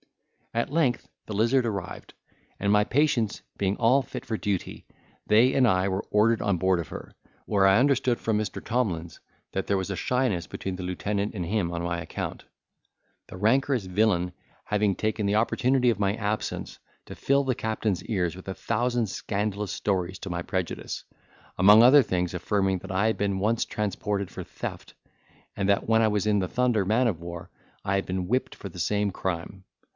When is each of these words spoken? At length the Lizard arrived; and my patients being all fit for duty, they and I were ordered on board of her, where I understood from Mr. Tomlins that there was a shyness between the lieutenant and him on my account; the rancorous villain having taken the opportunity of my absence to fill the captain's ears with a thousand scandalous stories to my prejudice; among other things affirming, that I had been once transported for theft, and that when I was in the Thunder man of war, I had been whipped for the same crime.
At 0.53 0.71
length 0.71 1.07
the 1.27 1.33
Lizard 1.33 1.65
arrived; 1.65 2.13
and 2.59 2.73
my 2.73 2.83
patients 2.83 3.41
being 3.57 3.77
all 3.77 4.01
fit 4.01 4.25
for 4.25 4.35
duty, 4.35 4.85
they 5.27 5.53
and 5.53 5.65
I 5.67 5.87
were 5.87 6.03
ordered 6.09 6.41
on 6.41 6.57
board 6.57 6.79
of 6.79 6.89
her, 6.89 7.13
where 7.45 7.67
I 7.67 7.77
understood 7.77 8.19
from 8.19 8.37
Mr. 8.37 8.65
Tomlins 8.65 9.19
that 9.53 9.67
there 9.67 9.77
was 9.77 9.91
a 9.91 9.95
shyness 9.95 10.47
between 10.47 10.75
the 10.75 10.83
lieutenant 10.83 11.35
and 11.35 11.45
him 11.45 11.71
on 11.71 11.83
my 11.83 12.01
account; 12.01 12.45
the 13.27 13.37
rancorous 13.37 13.85
villain 13.85 14.33
having 14.65 14.95
taken 14.95 15.25
the 15.27 15.35
opportunity 15.35 15.89
of 15.89 15.99
my 15.99 16.15
absence 16.15 16.79
to 17.05 17.15
fill 17.15 17.45
the 17.45 17.55
captain's 17.55 18.03
ears 18.05 18.35
with 18.35 18.47
a 18.49 18.55
thousand 18.55 19.07
scandalous 19.07 19.71
stories 19.71 20.19
to 20.19 20.31
my 20.31 20.41
prejudice; 20.41 21.05
among 21.59 21.81
other 21.83 22.01
things 22.03 22.33
affirming, 22.33 22.79
that 22.79 22.91
I 22.91 23.05
had 23.07 23.17
been 23.17 23.39
once 23.39 23.63
transported 23.65 24.31
for 24.31 24.43
theft, 24.43 24.95
and 25.55 25.69
that 25.69 25.87
when 25.87 26.01
I 26.01 26.09
was 26.09 26.25
in 26.25 26.39
the 26.39 26.47
Thunder 26.49 26.83
man 26.85 27.07
of 27.07 27.21
war, 27.21 27.51
I 27.85 27.95
had 27.95 28.05
been 28.07 28.27
whipped 28.27 28.55
for 28.55 28.67
the 28.67 28.79
same 28.79 29.11
crime. 29.11 29.63